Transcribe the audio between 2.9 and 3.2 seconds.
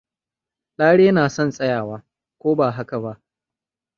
ba?